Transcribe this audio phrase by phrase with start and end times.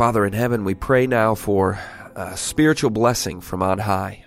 [0.00, 1.78] Father in heaven, we pray now for
[2.16, 4.24] a spiritual blessing from on high.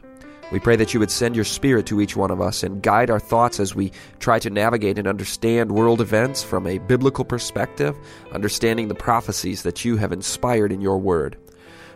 [0.51, 3.09] We pray that you would send your spirit to each one of us and guide
[3.09, 7.97] our thoughts as we try to navigate and understand world events from a biblical perspective,
[8.31, 11.39] understanding the prophecies that you have inspired in your word.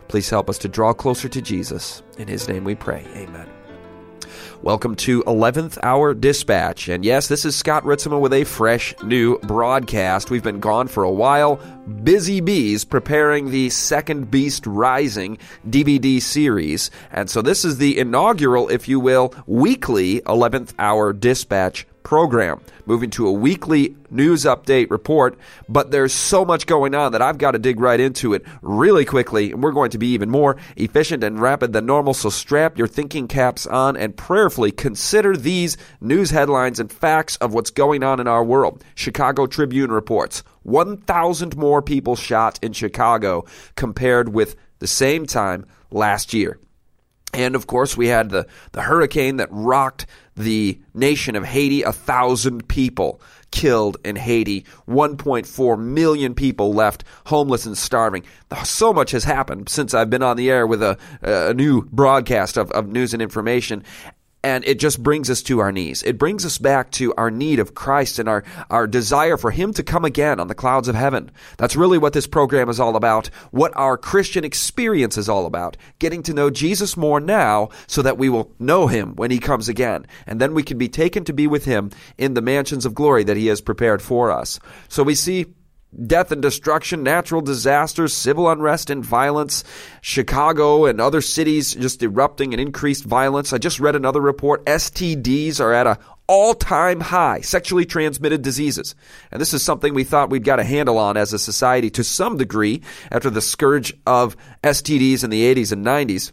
[0.08, 2.02] Please help us to draw closer to Jesus.
[2.18, 3.06] In his name we pray.
[3.14, 3.48] Amen.
[4.62, 6.88] Welcome to 11th Hour Dispatch.
[6.88, 10.30] And yes, this is Scott Ritzema with a fresh new broadcast.
[10.30, 11.60] We've been gone for a while.
[12.02, 15.38] Busy bees preparing the Second Beast Rising
[15.70, 16.90] DVD series.
[17.12, 23.10] And so this is the inaugural, if you will, weekly 11th Hour Dispatch program, moving
[23.10, 25.38] to a weekly news update report.
[25.68, 29.04] But there's so much going on that I've got to dig right into it really
[29.04, 29.52] quickly.
[29.52, 32.14] And we're going to be even more efficient and rapid than normal.
[32.14, 37.54] So strap your thinking caps on and prayerfully consider these news headlines and facts of
[37.54, 38.84] what's going on in our world.
[38.94, 46.32] Chicago Tribune reports 1,000 more people shot in Chicago compared with the same time last
[46.34, 46.58] year.
[47.34, 50.06] And of course, we had the, the hurricane that rocked
[50.38, 51.82] the nation of Haiti.
[51.82, 54.64] A thousand people killed in Haiti.
[54.88, 58.24] 1.4 million people left homeless and starving.
[58.64, 62.56] So much has happened since I've been on the air with a, a new broadcast
[62.56, 63.84] of, of news and information
[64.42, 66.02] and it just brings us to our knees.
[66.04, 69.72] It brings us back to our need of Christ and our, our desire for Him
[69.74, 71.30] to come again on the clouds of heaven.
[71.56, 75.76] That's really what this program is all about, what our Christian experience is all about.
[75.98, 79.68] Getting to know Jesus more now so that we will know Him when He comes
[79.68, 80.06] again.
[80.26, 83.24] And then we can be taken to be with Him in the mansions of glory
[83.24, 84.60] that He has prepared for us.
[84.88, 85.46] So we see
[86.06, 89.64] death and destruction, natural disasters, civil unrest and violence,
[90.00, 93.52] Chicago and other cities just erupting in increased violence.
[93.52, 94.64] I just read another report.
[94.66, 98.94] STDs are at a all-time high, sexually transmitted diseases.
[99.32, 102.04] And this is something we thought we'd got a handle on as a society to
[102.04, 106.32] some degree after the scourge of STDs in the 80s and 90s.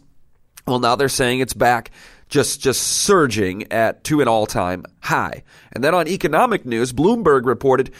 [0.66, 1.90] Well, now they're saying it's back
[2.28, 5.42] just just surging at to an all-time high.
[5.72, 7.92] And then on economic news, Bloomberg reported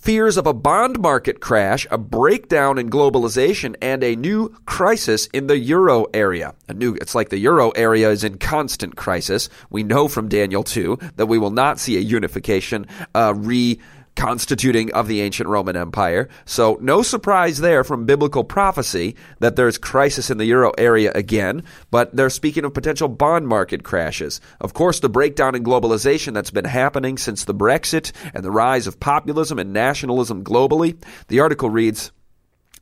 [0.00, 5.46] fears of a bond market crash, a breakdown in globalization, and a new crisis in
[5.46, 6.54] the euro area.
[6.68, 9.50] A new, it's like the euro area is in constant crisis.
[9.68, 13.78] We know from Daniel 2 that we will not see a unification, uh, re
[14.20, 16.28] constituting of the ancient Roman Empire.
[16.44, 21.64] So no surprise there from biblical prophecy that there's crisis in the euro area again,
[21.90, 24.38] but they're speaking of potential bond market crashes.
[24.60, 28.86] Of course, the breakdown in globalization that's been happening since the Brexit and the rise
[28.86, 31.02] of populism and nationalism globally.
[31.28, 32.12] The article reads,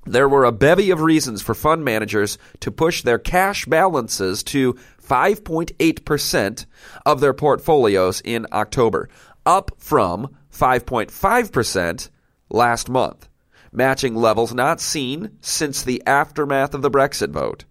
[0.05, 4.75] there were a bevy of reasons for fund managers to push their cash balances to
[5.06, 6.66] 5.8%
[7.06, 9.09] of their portfolios in October,
[9.47, 12.10] up from 5.5%
[12.50, 13.28] last month,
[13.70, 17.64] matching levels not seen since the aftermath of the Brexit vote.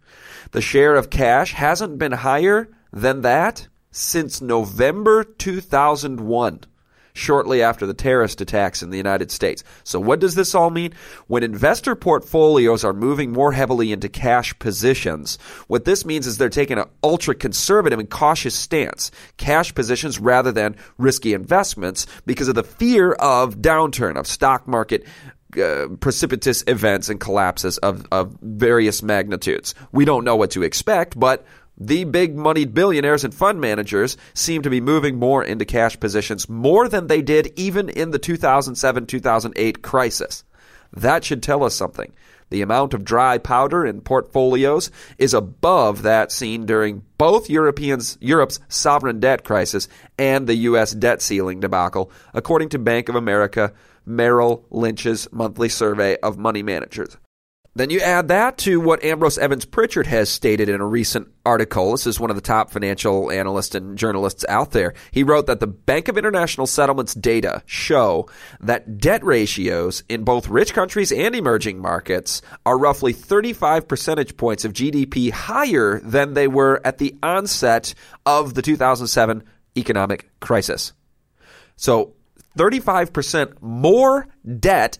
[0.51, 6.61] The share of cash hasn't been higher than that since November 2001
[7.17, 9.63] shortly after the terrorist attacks in the United States.
[9.83, 10.93] So what does this all mean?
[11.27, 16.49] When investor portfolios are moving more heavily into cash positions, what this means is they're
[16.49, 22.55] taking an ultra conservative and cautious stance, cash positions rather than risky investments because of
[22.55, 25.05] the fear of downturn, of stock market
[25.57, 29.73] uh, precipitous events and collapses of, of various magnitudes.
[29.91, 31.45] We don't know what to expect, but
[31.77, 36.49] the big moneyed billionaires and fund managers seem to be moving more into cash positions
[36.49, 40.43] more than they did even in the 2007 2008 crisis.
[40.91, 42.13] That should tell us something.
[42.49, 48.59] The amount of dry powder in portfolios is above that seen during both Europeans, Europe's
[48.69, 50.93] sovereign debt crisis and the U.S.
[50.93, 53.73] debt ceiling debacle, according to Bank of America
[54.05, 57.17] Merrill Lynch's monthly survey of money managers.
[57.77, 61.91] Then you add that to what Ambrose Evans Pritchard has stated in a recent article.
[61.91, 64.95] This is one of the top financial analysts and journalists out there.
[65.11, 68.27] He wrote that the Bank of International Settlements data show
[68.61, 74.65] that debt ratios in both rich countries and emerging markets are roughly 35 percentage points
[74.65, 77.93] of GDP higher than they were at the onset
[78.25, 79.43] of the 2007
[79.77, 80.93] economic crisis.
[81.75, 82.15] So
[82.57, 84.27] 35% more
[84.59, 84.97] debt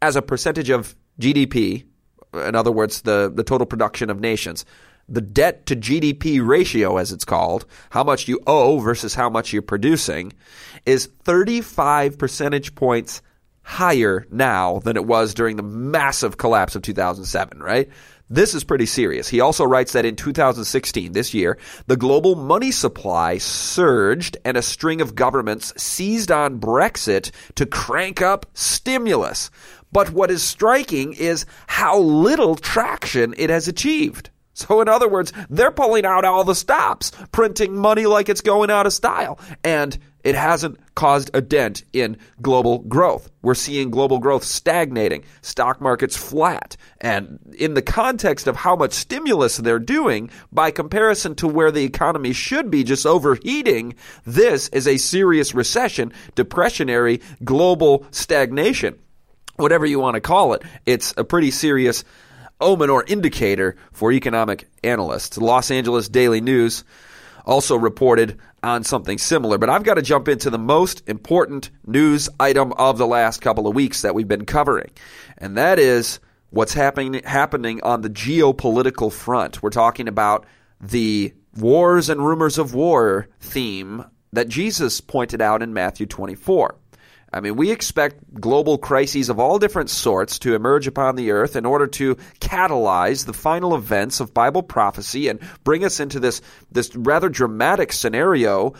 [0.00, 1.86] as a percentage of GDP,
[2.36, 4.64] in other words, the, the total production of nations,
[5.08, 9.52] the debt to GDP ratio, as it's called, how much you owe versus how much
[9.52, 10.32] you're producing,
[10.86, 13.22] is 35 percentage points
[13.62, 17.88] higher now than it was during the massive collapse of 2007, right?
[18.34, 19.28] This is pretty serious.
[19.28, 24.62] He also writes that in 2016, this year, the global money supply surged and a
[24.62, 29.52] string of governments seized on Brexit to crank up stimulus.
[29.92, 34.30] But what is striking is how little traction it has achieved.
[34.54, 38.70] So, in other words, they're pulling out all the stops, printing money like it's going
[38.70, 39.38] out of style.
[39.62, 43.30] And it hasn't caused a dent in global growth.
[43.42, 46.76] We're seeing global growth stagnating, stock markets flat.
[47.00, 51.84] And in the context of how much stimulus they're doing, by comparison to where the
[51.84, 58.98] economy should be just overheating, this is a serious recession, depressionary, global stagnation.
[59.56, 62.02] Whatever you want to call it, it's a pretty serious
[62.60, 65.38] omen or indicator for economic analysts.
[65.38, 66.84] Los Angeles Daily News
[67.44, 69.58] also reported on something similar.
[69.58, 73.66] But I've got to jump into the most important news item of the last couple
[73.66, 74.90] of weeks that we've been covering,
[75.38, 76.20] and that is
[76.50, 79.62] what's happening happening on the geopolitical front.
[79.62, 80.46] We're talking about
[80.80, 86.76] the wars and rumors of war theme that Jesus pointed out in Matthew 24.
[87.34, 91.56] I mean, we expect global crises of all different sorts to emerge upon the earth
[91.56, 96.40] in order to catalyze the final events of Bible prophecy and bring us into this,
[96.70, 98.74] this rather dramatic scenario,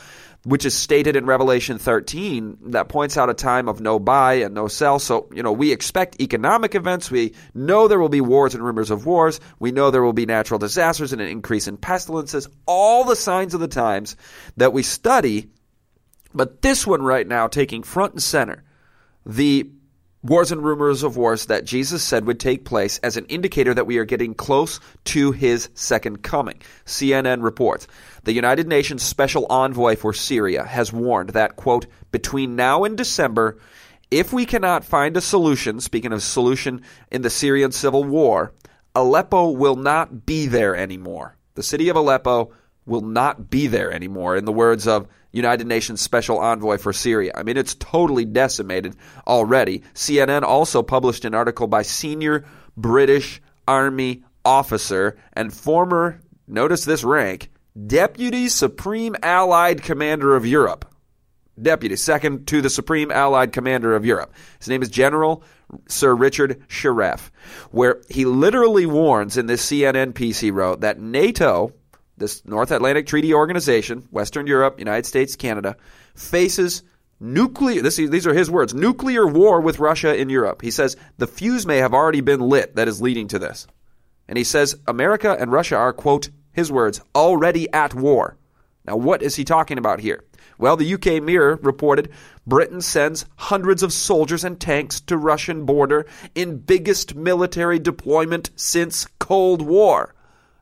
[0.45, 4.55] which is stated in Revelation 13, that points out a time of no buy and
[4.55, 5.01] no sell.
[5.01, 7.11] So, you know, we expect economic events.
[7.11, 9.41] We know there will be wars and rumors of wars.
[9.59, 12.49] We know there will be natural disasters and an increase in pestilences.
[12.67, 14.15] All the signs of the times
[14.59, 15.51] that we study
[16.35, 18.65] but this one right now, taking front and center,
[19.25, 19.71] the
[20.25, 23.87] wars and rumors of wars that Jesus said would take place as an indicator that
[23.87, 26.61] we are getting close to his second coming.
[26.87, 27.87] CNN reports
[28.25, 33.59] the United Nations Special Envoy for Syria has warned that, quote, between now and December,
[34.11, 38.55] if we cannot find a solution, speaking of solution in the Syrian civil war,
[38.95, 41.37] Aleppo will not be there anymore.
[41.55, 42.53] The city of Aleppo
[42.87, 47.33] will not be there anymore, in the words of United Nations Special Envoy for Syria.
[47.35, 48.97] I mean, it's totally decimated
[49.27, 49.83] already.
[49.95, 52.45] CNN also published an article by senior
[52.77, 57.51] British Army officer and former, notice this rank,
[57.87, 60.85] Deputy Supreme Allied Commander of Europe.
[61.61, 64.33] Deputy, second to the Supreme Allied Commander of Europe.
[64.59, 65.43] His name is General
[65.89, 67.31] Sir Richard Shirreff,
[67.71, 71.73] where he literally warns in this CNN piece he wrote that NATO,
[72.17, 75.77] this North Atlantic Treaty Organization, Western Europe, United States, Canada,
[76.15, 76.83] faces
[77.21, 80.63] nuclear this, these are his words nuclear war with Russia in Europe.
[80.63, 83.67] He says the fuse may have already been lit that is leading to this.
[84.29, 88.37] And he says America and Russia are quote his words already at war.
[88.87, 90.25] Now what is he talking about here?
[90.59, 92.11] Well, the UK Mirror reported
[92.47, 99.07] Britain sends hundreds of soldiers and tanks to Russian border in biggest military deployment since
[99.19, 100.15] Cold War.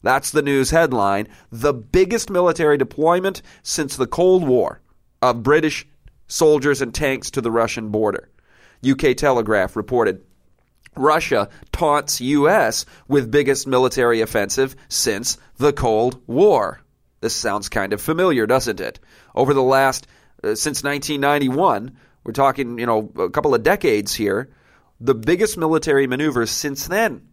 [0.02, 1.28] That's the news headline.
[1.50, 4.80] The biggest military deployment since the Cold War
[5.20, 5.86] of British
[6.26, 8.28] soldiers and tanks to the Russian border.
[8.88, 10.22] UK Telegraph reported
[10.96, 12.84] Russia taunts U.S.
[13.08, 16.80] with biggest military offensive since the Cold War.
[17.20, 18.98] This sounds kind of familiar, doesn't it?
[19.34, 20.06] Over the last,
[20.42, 24.50] uh, since 1991, we're talking, you know, a couple of decades here,
[25.00, 27.28] the biggest military maneuvers since then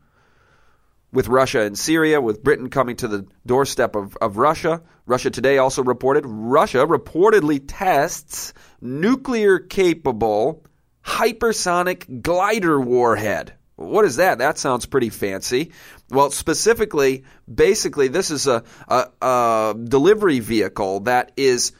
[1.11, 4.81] with Russia and Syria, with Britain coming to the doorstep of, of Russia.
[5.05, 10.63] Russia Today also reported Russia reportedly tests nuclear capable
[11.03, 13.53] hypersonic glider warhead.
[13.75, 14.39] What is that?
[14.39, 15.71] That sounds pretty fancy.
[16.09, 17.23] Well, specifically,
[17.53, 21.71] basically, this is a, a, a delivery vehicle that is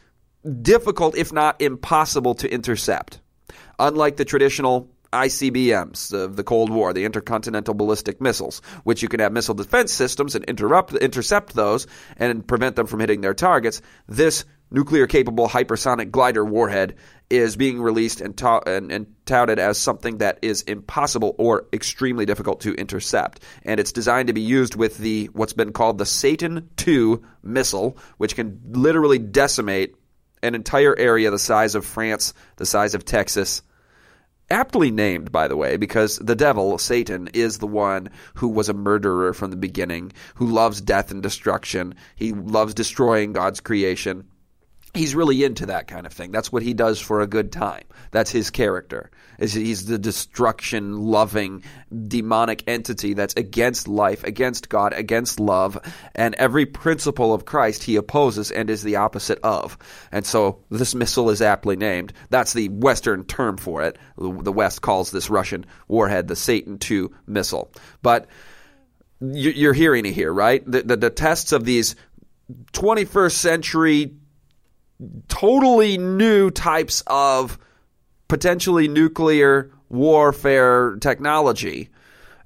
[0.62, 3.19] difficult, if not impossible, to intercept.
[3.77, 9.19] Unlike the traditional ICBMs of the Cold War, the intercontinental ballistic missiles, which you can
[9.19, 11.87] have missile defense systems and interrupt, intercept those
[12.17, 13.81] and prevent them from hitting their targets.
[14.07, 16.95] This nuclear capable hypersonic glider warhead
[17.29, 22.25] is being released and, ta- and, and, touted as something that is impossible or extremely
[22.25, 23.43] difficult to intercept.
[23.63, 27.97] And it's designed to be used with the what's been called the Satan II missile,
[28.17, 29.95] which can literally decimate
[30.41, 33.61] an entire area the size of France, the size of Texas,
[34.51, 38.73] aptly named, by the way, because the devil, Satan, is the one who was a
[38.73, 41.95] murderer from the beginning, who loves death and destruction.
[42.15, 44.27] He loves destroying God's creation.
[44.93, 46.31] He's really into that kind of thing.
[46.31, 47.84] That's what he does for a good time.
[48.12, 49.12] That's his character.
[49.38, 51.63] Is he's the destruction loving
[52.08, 55.79] demonic entity that's against life, against God, against love,
[56.15, 59.77] and every principle of Christ he opposes and is the opposite of.
[60.12, 62.12] And so this missile is aptly named.
[62.29, 63.98] That's the Western term for it.
[64.17, 67.72] The West calls this Russian warhead the Satan II missile.
[68.01, 68.27] But
[69.22, 70.63] you're hearing it here, right?
[70.69, 71.96] The, the, the tests of these
[72.74, 74.15] 21st century
[75.27, 77.57] totally new types of
[78.27, 81.89] potentially nuclear warfare technology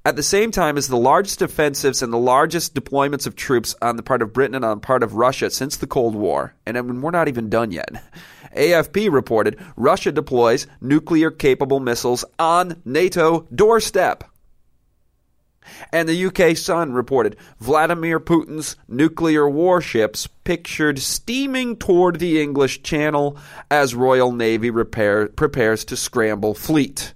[0.06, 3.96] at the same time as the largest offensives and the largest deployments of troops on
[3.96, 6.54] the part of Britain and on the part of Russia since the Cold War.
[6.66, 7.90] And we're not even done yet.
[8.56, 14.24] AFP reported Russia deploys nuclear capable missiles on NATO doorstep.
[15.92, 23.38] And the UK Sun reported Vladimir Putin's nuclear warships pictured steaming toward the English Channel
[23.72, 27.14] as Royal Navy repair, prepares to scramble fleet.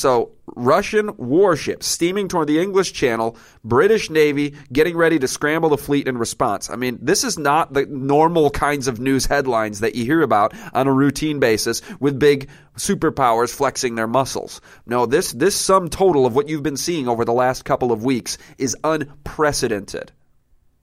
[0.00, 5.76] So, Russian warships steaming toward the English Channel, British Navy getting ready to scramble the
[5.76, 6.70] fleet in response.
[6.70, 10.54] I mean, this is not the normal kinds of news headlines that you hear about
[10.72, 14.62] on a routine basis with big superpowers flexing their muscles.
[14.86, 18.02] No, this this sum total of what you've been seeing over the last couple of
[18.02, 20.12] weeks is unprecedented.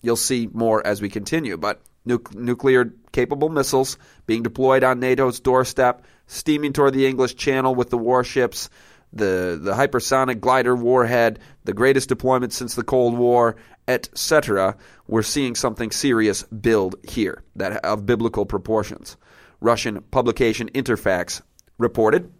[0.04, 3.98] You'll see more as we continue, but nu- nuclear capable missiles
[4.28, 8.70] being deployed on NATO's doorstep, steaming toward the English Channel with the warships
[9.14, 13.56] the the hypersonic glider warhead, the greatest deployment since the Cold War,
[13.88, 14.76] etc.
[15.08, 19.18] We're seeing something serious build here that of biblical proportions.
[19.60, 21.42] Russian publication Interfax
[21.78, 22.32] reported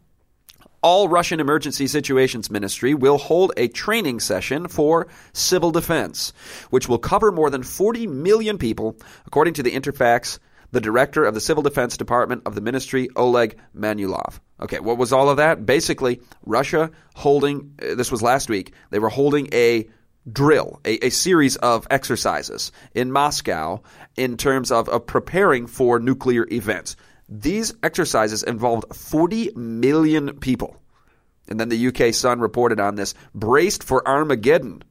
[0.84, 6.34] all Russian Emergency Situations Ministry will hold a training session for civil defense,
[6.70, 8.96] which will cover more than 40 million people,
[9.26, 10.38] according to the Interfax
[10.72, 14.40] the director of the Civil Defense Department of the ministry, Oleg Manuylov.
[14.62, 15.66] Okay, what was all of that?
[15.66, 19.88] Basically, Russia holding, uh, this was last week, they were holding a
[20.32, 23.82] drill, a, a series of exercises in Moscow
[24.18, 26.96] in terms of, of preparing for nuclear events.
[27.30, 30.82] These exercises involved 40 million people.
[31.50, 34.84] And then the UK Sun reported on this, braced for Armageddon.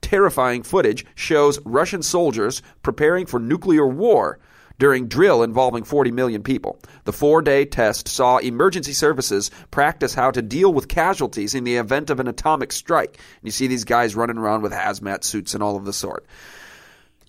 [0.00, 4.38] Terrifying footage shows Russian soldiers preparing for nuclear war
[4.78, 6.78] during drill involving 40 million people.
[7.04, 11.76] The four day test saw emergency services practice how to deal with casualties in the
[11.76, 13.16] event of an atomic strike.
[13.16, 16.26] And You see these guys running around with hazmat suits and all of the sort.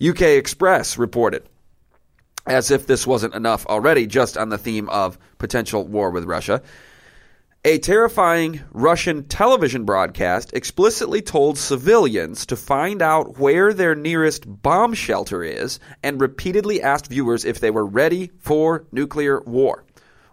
[0.04, 1.44] UK Express reported
[2.46, 6.62] as if this wasn't enough already, just on the theme of potential war with Russia.
[7.68, 14.94] A terrifying Russian television broadcast explicitly told civilians to find out where their nearest bomb
[14.94, 19.84] shelter is and repeatedly asked viewers if they were ready for nuclear war.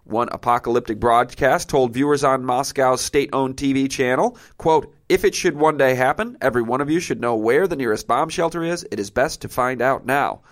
[0.03, 5.77] One apocalyptic broadcast told viewers on Moscow's state-owned TV channel, quote, if it should one
[5.77, 8.85] day happen, every one of you should know where the nearest bomb shelter is.
[8.91, 10.43] It is best to find out now.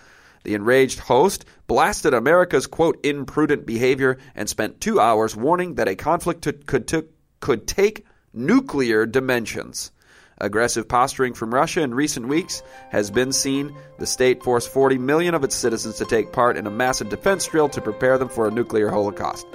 [0.43, 5.95] The enraged host blasted America's, quote, imprudent behavior and spent two hours warning that a
[5.95, 7.05] conflict to, could, to,
[7.39, 9.91] could take nuclear dimensions.
[10.39, 13.75] Aggressive posturing from Russia in recent weeks has been seen.
[13.99, 17.45] The state forced 40 million of its citizens to take part in a massive defense
[17.45, 19.45] drill to prepare them for a nuclear holocaust.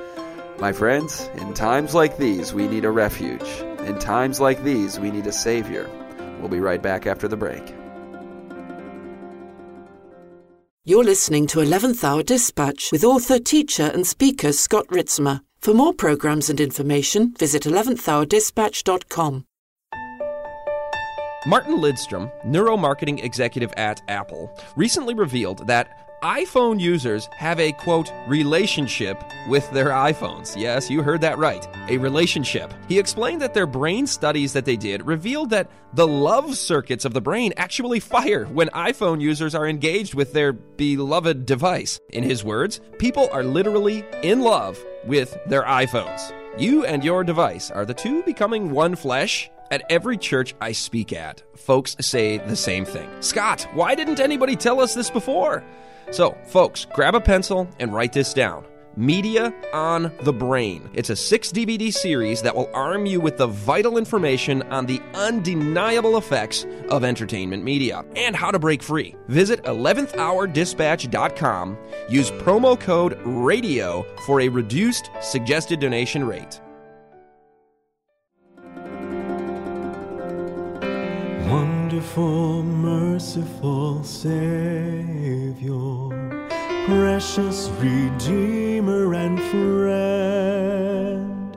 [0.61, 3.49] My friends, in times like these, we need a refuge.
[3.81, 5.91] In times like these, we need a savior.
[6.39, 7.75] We'll be right back after the break.
[10.89, 15.41] You're listening to 11th Hour Dispatch with author, teacher, and speaker Scott Ritzema.
[15.59, 19.45] For more programs and information, visit 11thhourdispatch.com.
[21.45, 29.23] Martin Lindstrom, neuromarketing executive at Apple, recently revealed that iPhone users have a quote relationship
[29.49, 30.57] with their iPhones.
[30.57, 31.67] Yes, you heard that right.
[31.89, 32.73] A relationship.
[32.89, 37.13] He explained that their brain studies that they did revealed that the love circuits of
[37.13, 42.01] the brain actually fire when iPhone users are engaged with their beloved device.
[42.11, 46.33] In his words, people are literally in love with their iPhones.
[46.59, 51.13] You and your device are the two becoming one flesh at every church I speak
[51.13, 53.09] at, folks say the same thing.
[53.21, 55.65] Scott, why didn't anybody tell us this before?
[56.11, 58.65] So, folks, grab a pencil and write this down.
[58.99, 60.89] Media on the Brain.
[60.95, 65.03] It's a six DVD series that will arm you with the vital information on the
[65.13, 69.15] undeniable effects of entertainment media and how to break free.
[69.29, 71.77] Visit 11thhourdispatch.com.
[72.09, 76.63] Use promo code RADIO for a reduced suggested donation rate.
[81.97, 85.09] Wonderful, merciful Savior
[86.85, 91.57] precious Redeemer and friend.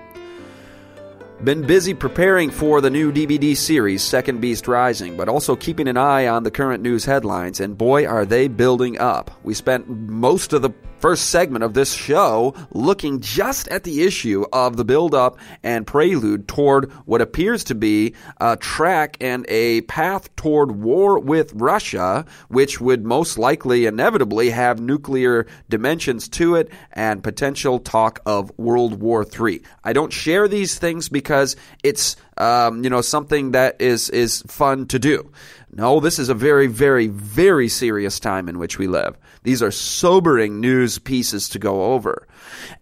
[1.43, 5.97] Been busy preparing for the new DVD series, Second Beast Rising, but also keeping an
[5.97, 9.31] eye on the current news headlines, and boy, are they building up.
[9.41, 10.69] We spent most of the
[10.99, 16.47] first segment of this show looking just at the issue of the build-up and prelude
[16.47, 22.81] toward what appears to be a track and a path toward war with Russia, which
[22.81, 29.25] would most likely inevitably have nuclear dimensions to it and potential talk of World War
[29.25, 29.61] III.
[29.83, 34.87] I don't share these things because it's um, you know something that is is fun
[34.87, 35.31] to do.
[35.71, 39.17] No, this is a very, very, very serious time in which we live.
[39.43, 42.27] These are sobering news pieces to go over.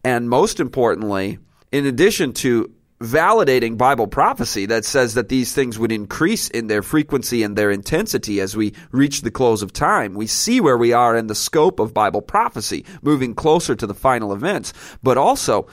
[0.04, 1.40] And most importantly,
[1.72, 6.82] in addition to validating Bible prophecy that says that these things would increase in their
[6.82, 10.16] frequency and their intensity as we reach the close of time.
[10.16, 13.94] We see where we are in the scope of Bible prophecy, moving closer to the
[13.94, 14.74] final events.
[15.04, 15.68] But also,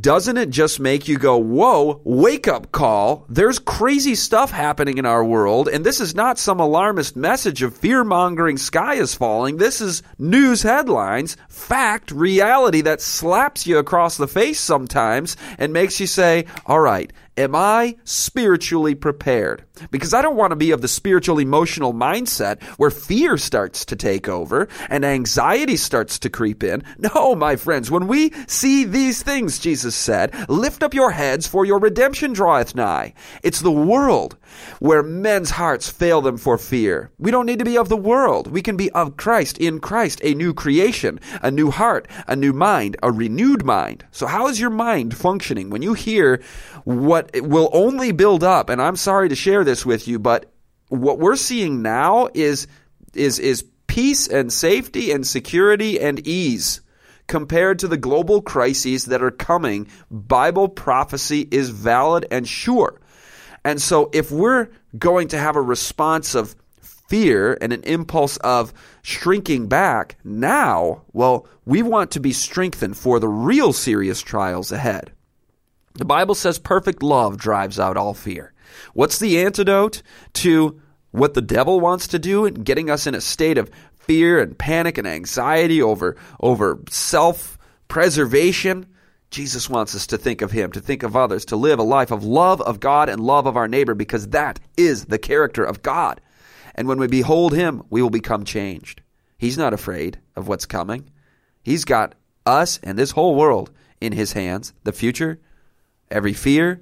[0.00, 3.24] doesn't it just make you go, whoa, wake up call?
[3.28, 7.76] There's crazy stuff happening in our world, and this is not some alarmist message of
[7.76, 9.56] fear mongering sky is falling.
[9.56, 16.00] This is news headlines, fact, reality that slaps you across the face sometimes and makes
[16.00, 19.64] you say, all right, am I spiritually prepared?
[19.90, 23.96] Because I don't want to be of the spiritual emotional mindset where fear starts to
[23.96, 26.82] take over and anxiety starts to creep in.
[26.98, 31.64] No, my friends, when we see these things, Jesus said, lift up your heads for
[31.64, 33.14] your redemption draweth nigh.
[33.42, 34.36] It's the world
[34.80, 37.12] where men's hearts fail them for fear.
[37.18, 38.50] We don't need to be of the world.
[38.50, 42.52] We can be of Christ, in Christ, a new creation, a new heart, a new
[42.52, 44.04] mind, a renewed mind.
[44.10, 46.42] So how is your mind functioning when you hear
[46.84, 48.68] what will only build up?
[48.68, 50.50] And I'm sorry to share this with you, but
[50.88, 52.66] what we're seeing now is
[53.14, 56.80] is is peace and safety and security and ease
[57.26, 59.88] compared to the global crises that are coming.
[60.10, 63.00] Bible prophecy is valid and sure.
[63.64, 68.72] And so if we're going to have a response of fear and an impulse of
[69.02, 75.12] shrinking back now, well, we want to be strengthened for the real serious trials ahead.
[75.98, 78.52] The Bible says perfect love drives out all fear.
[78.94, 80.02] What's the antidote
[80.34, 80.80] to
[81.10, 84.56] what the devil wants to do and getting us in a state of fear and
[84.56, 87.58] panic and anxiety over over self
[87.88, 88.86] preservation?
[89.32, 92.12] Jesus wants us to think of him, to think of others, to live a life
[92.12, 95.82] of love of God and love of our neighbor because that is the character of
[95.82, 96.20] God.
[96.76, 99.02] And when we behold him, we will become changed.
[99.36, 101.10] He's not afraid of what's coming.
[101.60, 102.14] He's got
[102.46, 105.40] us and this whole world in his hands, the future,
[106.10, 106.80] every fear,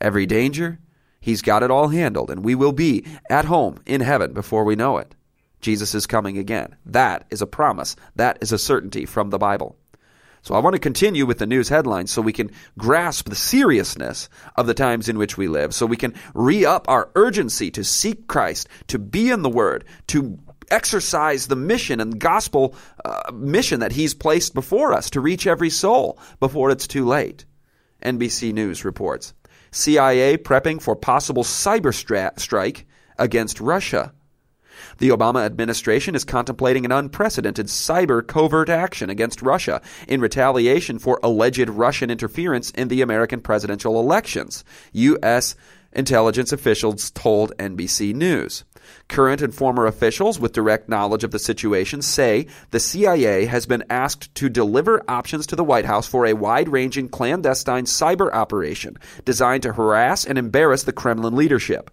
[0.00, 0.78] every danger.
[1.20, 4.76] He's got it all handled, and we will be at home in heaven before we
[4.76, 5.14] know it.
[5.60, 6.76] Jesus is coming again.
[6.86, 7.96] That is a promise.
[8.14, 9.76] That is a certainty from the Bible.
[10.42, 14.28] So I want to continue with the news headlines so we can grasp the seriousness
[14.54, 17.82] of the times in which we live, so we can re up our urgency to
[17.82, 20.38] seek Christ, to be in the Word, to
[20.70, 25.70] exercise the mission and gospel uh, mission that He's placed before us to reach every
[25.70, 27.44] soul before it's too late.
[28.02, 29.34] NBC News reports.
[29.70, 31.92] CIA prepping for possible cyber
[32.38, 32.86] strike
[33.18, 34.12] against Russia.
[34.98, 41.20] The Obama administration is contemplating an unprecedented cyber covert action against Russia in retaliation for
[41.22, 45.56] alleged Russian interference in the American presidential elections, U.S.
[45.92, 48.64] intelligence officials told NBC News.
[49.08, 53.84] Current and former officials with direct knowledge of the situation say the CIA has been
[53.88, 58.98] asked to deliver options to the White House for a wide ranging clandestine cyber operation
[59.24, 61.90] designed to harass and embarrass the Kremlin leadership.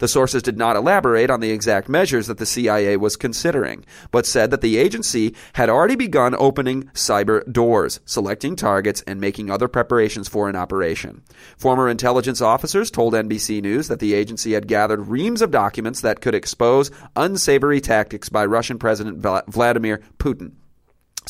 [0.00, 4.26] The sources did not elaborate on the exact measures that the CIA was considering, but
[4.26, 9.68] said that the agency had already begun opening cyber doors, selecting targets, and making other
[9.68, 11.22] preparations for an operation.
[11.58, 16.20] Former intelligence officers told NBC News that the agency had gathered reams of documents that
[16.20, 20.52] could expose unsavory tactics by Russian President Vladimir Putin.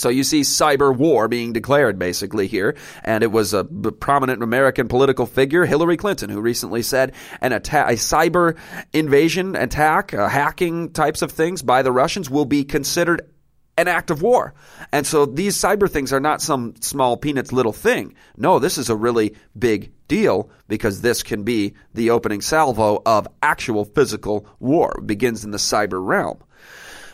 [0.00, 4.88] So you see cyber war being declared basically here, and it was a prominent American
[4.88, 8.56] political figure, Hillary Clinton, who recently said an attack, a cyber
[8.92, 13.30] invasion attack, uh, hacking types of things by the Russians will be considered
[13.76, 14.54] an act of war.
[14.92, 18.14] And so these cyber things are not some small peanuts little thing.
[18.36, 23.28] No, this is a really big deal because this can be the opening salvo of
[23.42, 24.96] actual physical war.
[24.98, 26.42] It begins in the cyber realm.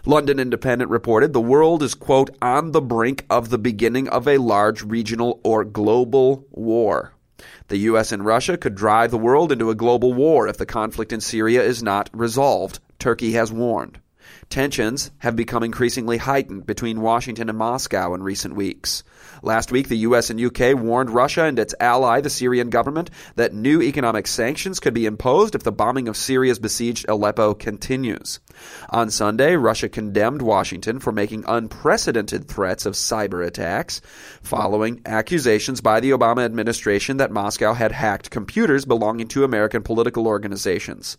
[0.08, 4.38] London Independent reported the world is, quote, on the brink of the beginning of a
[4.38, 7.12] large regional or global war.
[7.66, 8.12] The U.S.
[8.12, 11.60] and Russia could drive the world into a global war if the conflict in Syria
[11.60, 13.98] is not resolved, Turkey has warned.
[14.48, 19.02] Tensions have become increasingly heightened between Washington and Moscow in recent weeks.
[19.42, 20.30] Last week, the U.S.
[20.30, 20.74] and U.K.
[20.74, 25.54] warned Russia and its ally, the Syrian government, that new economic sanctions could be imposed
[25.54, 28.40] if the bombing of Syria's besieged Aleppo continues.
[28.90, 34.00] On Sunday, Russia condemned Washington for making unprecedented threats of cyber attacks,
[34.42, 40.26] following accusations by the Obama administration that Moscow had hacked computers belonging to American political
[40.26, 41.16] organizations.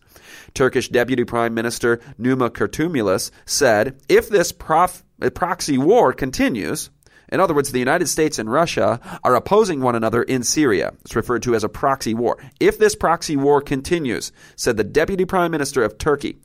[0.54, 6.90] Turkish Deputy Prime Minister Numa Kurtulmuş said, if this prof- proxy war continues,
[7.30, 10.94] in other words, the United States and Russia are opposing one another in Syria.
[11.02, 12.38] It's referred to as a proxy war.
[12.60, 16.38] If this proxy war continues, said the Deputy Prime Minister of Turkey,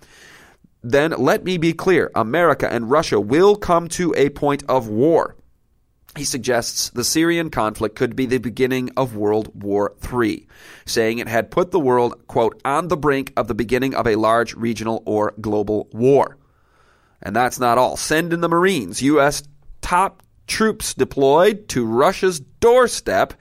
[0.82, 5.36] then let me be clear America and Russia will come to a point of war.
[6.16, 10.46] He suggests the Syrian conflict could be the beginning of World War III,
[10.84, 14.16] saying it had put the world, quote, on the brink of the beginning of a
[14.16, 16.36] large regional or global war.
[17.22, 17.96] And that's not all.
[17.96, 19.00] Send in the Marines.
[19.00, 19.42] U.S.
[19.80, 23.34] top troops deployed to Russia's doorstep.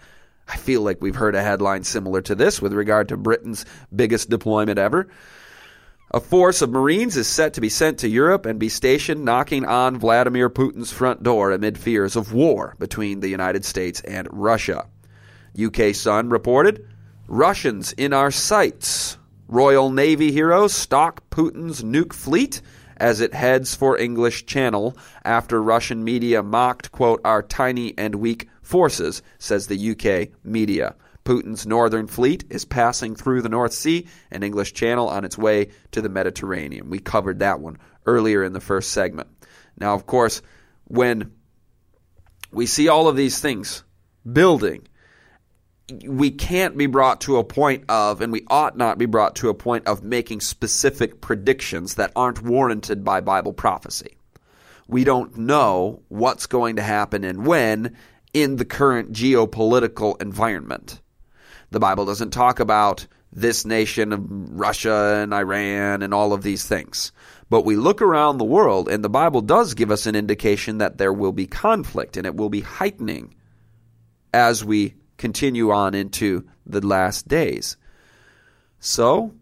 [0.48, 4.30] I feel like we've heard a headline similar to this with regard to Britain's biggest
[4.30, 5.08] deployment ever.
[6.14, 9.64] A force of Marines is set to be sent to Europe and be stationed knocking
[9.64, 14.88] on Vladimir Putin's front door amid fears of war between the United States and Russia.
[15.58, 16.86] UK Sun reported
[17.28, 19.18] Russians in our sights.
[19.48, 22.62] Royal Navy heroes stalk Putin's nuke fleet
[23.02, 28.48] as it heads for English Channel after Russian media mocked, quote, our tiny and weak
[28.62, 30.96] forces, says the UK media.
[31.26, 35.70] Putin's northern fleet is passing through the North Sea and English Channel on its way
[35.92, 36.92] to the Mediterranean.
[36.92, 39.30] We covered that one earlier in the first segment.
[39.78, 40.44] Now, of course,
[40.86, 41.32] when
[42.52, 43.84] we see all of these things
[44.32, 44.88] building,
[46.06, 49.50] we can't be brought to a point of, and we ought not be brought to
[49.50, 54.18] a point of making specific predictions that aren't warranted by Bible prophecy.
[54.88, 57.96] We don't know what's going to happen and when
[58.34, 61.02] in the current geopolitical environment.
[61.72, 66.66] The Bible doesn't talk about this nation of Russia and Iran and all of these
[66.68, 67.12] things.
[67.50, 70.98] But we look around the world, and the Bible does give us an indication that
[70.98, 73.36] there will be conflict and it will be heightening
[74.34, 77.78] as we continue on into the last days.
[78.80, 79.34] So,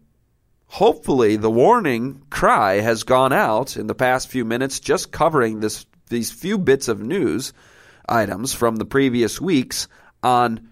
[0.66, 5.86] hopefully, the warning cry has gone out in the past few minutes, just covering this,
[6.08, 7.52] these few bits of news
[8.08, 9.88] items from the previous weeks
[10.22, 10.68] on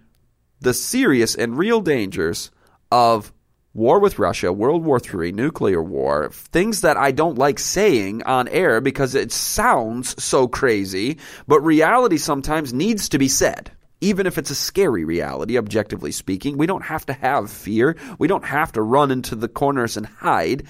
[0.61, 2.51] the serious and real dangers
[2.93, 3.33] of
[3.73, 8.49] war with Russia, World War III, nuclear war, things that I don't like saying on
[8.49, 13.71] air because it sounds so crazy, but reality sometimes needs to be said.
[14.01, 17.97] Even if it's a scary reality, objectively speaking, we don't have to have fear.
[18.19, 20.65] We don't have to run into the corners and hide.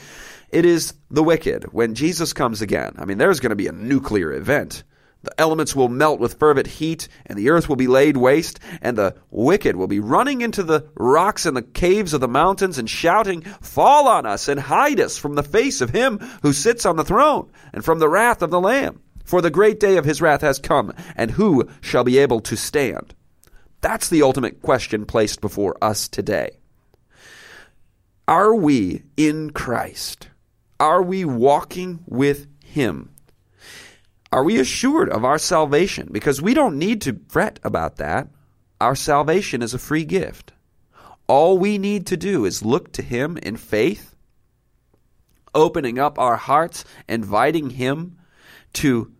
[0.50, 1.64] It is the wicked.
[1.72, 4.82] When Jesus comes again, I mean, there's going to be a nuclear event.
[5.24, 8.96] The elements will melt with fervent heat, and the earth will be laid waste, and
[8.96, 12.88] the wicked will be running into the rocks and the caves of the mountains and
[12.88, 16.96] shouting, Fall on us and hide us from the face of him who sits on
[16.96, 19.02] the throne and from the wrath of the Lamb.
[19.28, 22.56] For the great day of his wrath has come, and who shall be able to
[22.56, 23.14] stand?
[23.82, 26.60] That's the ultimate question placed before us today.
[28.26, 30.30] Are we in Christ?
[30.80, 33.10] Are we walking with him?
[34.32, 36.08] Are we assured of our salvation?
[36.10, 38.28] Because we don't need to fret about that.
[38.80, 40.54] Our salvation is a free gift.
[41.26, 44.16] All we need to do is look to Him in faith,
[45.54, 48.16] opening up our hearts, inviting Him
[48.72, 49.12] to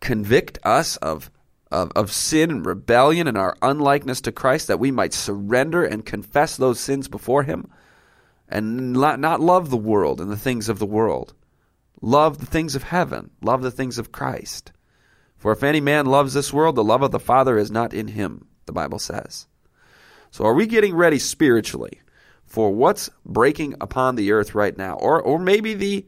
[0.00, 1.30] convict us of,
[1.70, 6.04] of, of sin and rebellion and our unlikeness to Christ, that we might surrender and
[6.04, 7.70] confess those sins before Him
[8.48, 11.34] and not love the world and the things of the world
[12.00, 13.30] Love the things of heaven.
[13.42, 14.72] Love the things of Christ.
[15.36, 18.08] For if any man loves this world, the love of the Father is not in
[18.08, 19.46] him, the Bible says.
[20.30, 22.00] So are we getting ready spiritually
[22.44, 24.94] for what's breaking upon the earth right now?
[24.94, 26.06] Or, or maybe the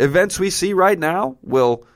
[0.00, 1.86] events we see right now will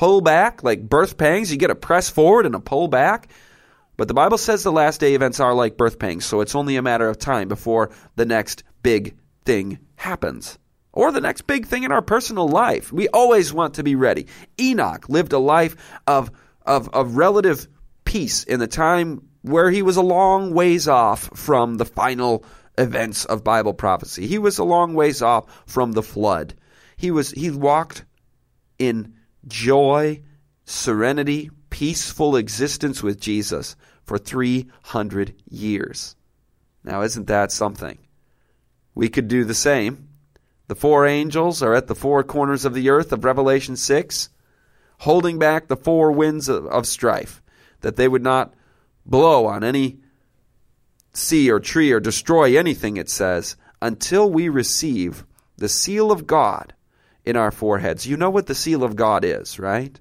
[0.00, 1.52] pull back like birth pangs.
[1.52, 3.28] You get a press forward and a pull back.
[3.98, 6.76] But the Bible says the last day events are like birth pangs, so it's only
[6.76, 10.58] a matter of time before the next big thing happens.
[10.92, 12.90] or the next big thing in our personal life.
[12.90, 14.26] We always want to be ready.
[14.58, 16.30] Enoch lived a life of,
[16.64, 17.68] of, of relative
[18.06, 22.42] peace in the time where he was a long ways off from the final
[22.78, 24.26] events of Bible prophecy.
[24.26, 26.54] He was a long ways off from the flood.
[26.96, 28.06] He was he walked
[28.78, 29.14] in
[29.46, 30.22] joy,
[30.64, 36.16] serenity, peaceful existence with Jesus for 300 years.
[36.84, 37.98] Now isn't that something?
[38.94, 40.08] We could do the same.
[40.68, 44.28] The four angels are at the four corners of the earth of Revelation 6,
[44.98, 47.42] holding back the four winds of, of strife,
[47.80, 48.54] that they would not
[49.06, 49.98] blow on any
[51.12, 55.24] sea or tree or destroy anything, it says, until we receive
[55.56, 56.74] the seal of God
[57.24, 58.06] in our foreheads.
[58.06, 59.98] You know what the seal of God is, right?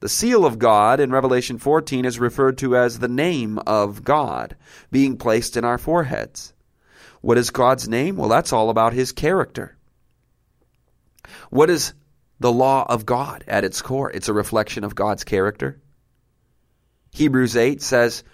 [0.00, 4.56] The seal of God in Revelation 14 is referred to as the name of God
[4.90, 6.52] being placed in our foreheads.
[7.20, 8.16] What is God's name?
[8.16, 9.76] Well, that's all about His character.
[11.50, 11.94] What is
[12.40, 14.10] the law of God at its core?
[14.10, 15.80] It's a reflection of God's character.
[17.12, 18.24] Hebrews 8 says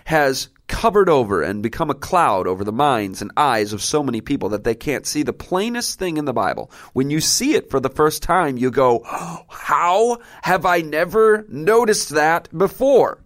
[0.04, 4.20] has covered over and become a cloud over the minds and eyes of so many
[4.20, 6.70] people that they can't see the plainest thing in the Bible.
[6.92, 11.46] When you see it for the first time, you go, oh, How have I never
[11.48, 13.24] noticed that before?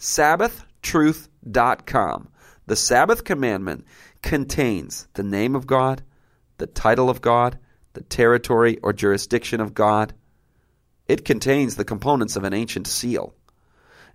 [0.00, 2.28] SabbathTruth.com.
[2.66, 3.84] The Sabbath commandment
[4.20, 6.02] contains the name of God,
[6.56, 7.60] the title of God,
[7.92, 10.14] the territory or jurisdiction of God.
[11.06, 13.36] It contains the components of an ancient seal.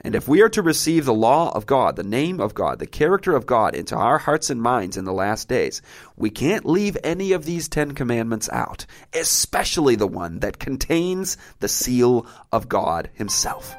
[0.02, 2.86] And if we are to receive the law of God, the name of God, the
[2.86, 5.82] character of God into our hearts and minds in the last days,
[6.18, 11.70] we can't leave any of these Ten Commandments out, especially the one that contains the
[11.70, 13.76] seal of God Himself.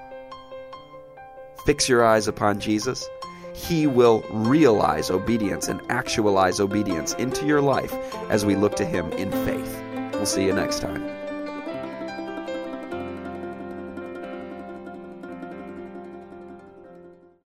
[1.67, 3.09] Fix your eyes upon Jesus.
[3.55, 7.95] He will realize obedience and actualize obedience into your life
[8.31, 9.83] as we look to Him in faith.
[10.15, 11.14] We'll see you next time.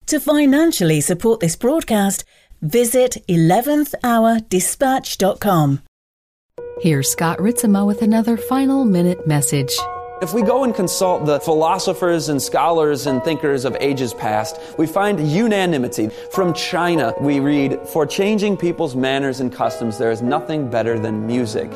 [0.07, 2.25] To financially support this broadcast,
[2.61, 5.81] visit 11thhourdispatch.com.
[6.81, 9.75] Here's Scott Ritzema with another final minute message.
[10.21, 14.88] If we go and consult the philosophers and scholars and thinkers of ages past, we
[14.88, 16.08] find unanimity.
[16.32, 21.28] From China, we read, For changing people's manners and customs, there is nothing better than
[21.28, 21.69] music.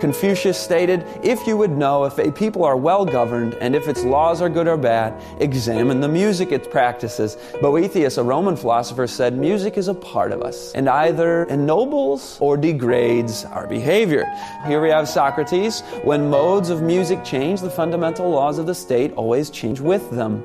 [0.00, 4.02] Confucius stated, If you would know if a people are well governed and if its
[4.02, 7.38] laws are good or bad, examine the music it practices.
[7.60, 12.56] Boethius, a Roman philosopher, said, Music is a part of us and either ennobles or
[12.56, 14.26] degrades our behavior.
[14.66, 15.82] Here we have Socrates.
[16.02, 20.42] When modes of music change, the fundamental laws of the state always change with them.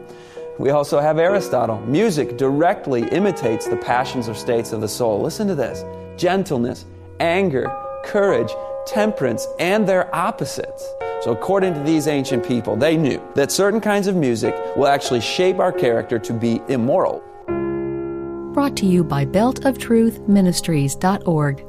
[0.58, 1.80] We also have Aristotle.
[1.86, 5.22] Music directly imitates the passions or states of the soul.
[5.22, 5.86] Listen to this
[6.18, 6.84] gentleness,
[7.22, 7.72] anger,
[8.04, 8.52] courage,
[8.86, 10.86] temperance, and their opposites.
[11.22, 15.22] So, according to these ancient people, they knew that certain kinds of music will actually
[15.22, 17.24] shape our character to be immoral.
[18.54, 21.66] Brought to you by beltoftruthministries.org.